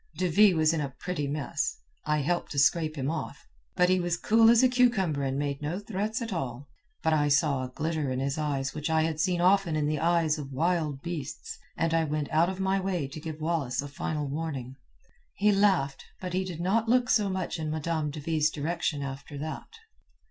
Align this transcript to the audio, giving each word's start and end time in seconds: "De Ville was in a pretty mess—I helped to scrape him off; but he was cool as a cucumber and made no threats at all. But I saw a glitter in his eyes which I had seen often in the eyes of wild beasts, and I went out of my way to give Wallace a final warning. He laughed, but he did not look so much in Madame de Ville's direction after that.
"De 0.17 0.27
Ville 0.27 0.57
was 0.57 0.73
in 0.73 0.81
a 0.81 0.89
pretty 0.97 1.27
mess—I 1.27 2.21
helped 2.21 2.49
to 2.53 2.57
scrape 2.57 2.95
him 2.95 3.11
off; 3.11 3.47
but 3.75 3.87
he 3.87 3.99
was 3.99 4.17
cool 4.17 4.49
as 4.49 4.63
a 4.63 4.67
cucumber 4.67 5.21
and 5.21 5.37
made 5.37 5.61
no 5.61 5.77
threats 5.77 6.23
at 6.23 6.33
all. 6.33 6.67
But 7.03 7.13
I 7.13 7.27
saw 7.27 7.61
a 7.63 7.69
glitter 7.69 8.09
in 8.09 8.19
his 8.19 8.35
eyes 8.35 8.73
which 8.73 8.89
I 8.89 9.03
had 9.03 9.19
seen 9.19 9.41
often 9.41 9.75
in 9.75 9.85
the 9.85 9.99
eyes 9.99 10.39
of 10.39 10.51
wild 10.51 11.03
beasts, 11.03 11.59
and 11.77 11.93
I 11.93 12.05
went 12.05 12.31
out 12.31 12.49
of 12.49 12.59
my 12.59 12.79
way 12.79 13.07
to 13.09 13.19
give 13.21 13.39
Wallace 13.41 13.79
a 13.79 13.87
final 13.87 14.25
warning. 14.27 14.75
He 15.35 15.51
laughed, 15.51 16.03
but 16.19 16.33
he 16.33 16.45
did 16.45 16.61
not 16.61 16.89
look 16.89 17.07
so 17.07 17.29
much 17.29 17.59
in 17.59 17.69
Madame 17.69 18.09
de 18.09 18.19
Ville's 18.21 18.49
direction 18.49 19.03
after 19.03 19.37
that. 19.37 19.69